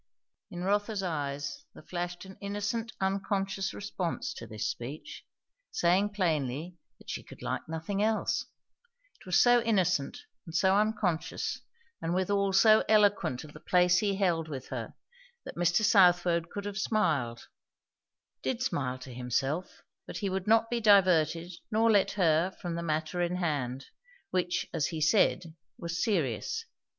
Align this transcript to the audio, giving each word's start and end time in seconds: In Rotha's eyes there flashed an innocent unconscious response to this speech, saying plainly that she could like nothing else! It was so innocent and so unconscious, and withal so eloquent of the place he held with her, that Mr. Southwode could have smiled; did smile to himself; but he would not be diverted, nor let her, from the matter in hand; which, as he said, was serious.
In 0.49 0.63
Rotha's 0.63 1.03
eyes 1.03 1.63
there 1.75 1.83
flashed 1.83 2.25
an 2.25 2.35
innocent 2.41 2.91
unconscious 2.99 3.71
response 3.71 4.33
to 4.33 4.47
this 4.47 4.67
speech, 4.67 5.23
saying 5.69 6.09
plainly 6.09 6.75
that 6.97 7.11
she 7.11 7.21
could 7.21 7.43
like 7.43 7.69
nothing 7.69 8.01
else! 8.01 8.47
It 9.19 9.27
was 9.27 9.39
so 9.39 9.61
innocent 9.61 10.17
and 10.47 10.55
so 10.55 10.75
unconscious, 10.75 11.59
and 12.01 12.15
withal 12.15 12.51
so 12.51 12.83
eloquent 12.89 13.43
of 13.43 13.53
the 13.53 13.59
place 13.59 13.99
he 13.99 14.15
held 14.15 14.47
with 14.47 14.69
her, 14.69 14.95
that 15.45 15.53
Mr. 15.55 15.83
Southwode 15.85 16.49
could 16.49 16.65
have 16.65 16.79
smiled; 16.79 17.45
did 18.41 18.59
smile 18.63 18.97
to 18.97 19.13
himself; 19.13 19.83
but 20.07 20.17
he 20.17 20.31
would 20.31 20.47
not 20.47 20.67
be 20.71 20.81
diverted, 20.81 21.51
nor 21.69 21.91
let 21.91 22.13
her, 22.13 22.57
from 22.59 22.73
the 22.73 22.81
matter 22.81 23.21
in 23.21 23.35
hand; 23.35 23.85
which, 24.31 24.65
as 24.73 24.87
he 24.87 24.99
said, 24.99 25.53
was 25.77 26.03
serious. 26.03 26.65